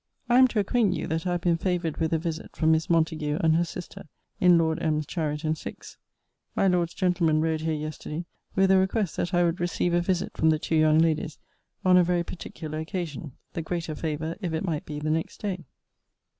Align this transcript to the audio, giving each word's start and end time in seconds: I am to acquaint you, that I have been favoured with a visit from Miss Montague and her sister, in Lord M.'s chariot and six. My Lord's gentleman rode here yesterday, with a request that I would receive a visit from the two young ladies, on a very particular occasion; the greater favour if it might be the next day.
I 0.27 0.39
am 0.39 0.47
to 0.47 0.57
acquaint 0.59 0.95
you, 0.95 1.05
that 1.05 1.27
I 1.27 1.33
have 1.33 1.41
been 1.41 1.59
favoured 1.59 1.97
with 1.97 2.11
a 2.11 2.17
visit 2.17 2.55
from 2.55 2.71
Miss 2.71 2.89
Montague 2.89 3.37
and 3.41 3.55
her 3.55 3.63
sister, 3.63 4.07
in 4.39 4.57
Lord 4.57 4.81
M.'s 4.81 5.05
chariot 5.05 5.43
and 5.43 5.55
six. 5.55 5.95
My 6.55 6.67
Lord's 6.67 6.95
gentleman 6.95 7.39
rode 7.39 7.61
here 7.61 7.75
yesterday, 7.75 8.25
with 8.55 8.71
a 8.71 8.79
request 8.79 9.15
that 9.17 9.31
I 9.31 9.43
would 9.43 9.59
receive 9.59 9.93
a 9.93 10.01
visit 10.01 10.35
from 10.35 10.49
the 10.49 10.57
two 10.57 10.73
young 10.75 10.97
ladies, 10.97 11.37
on 11.85 11.97
a 11.97 12.03
very 12.03 12.23
particular 12.23 12.79
occasion; 12.79 13.33
the 13.53 13.61
greater 13.61 13.93
favour 13.93 14.35
if 14.41 14.53
it 14.55 14.65
might 14.65 14.85
be 14.87 14.97
the 14.97 15.11
next 15.11 15.39
day. 15.39 15.65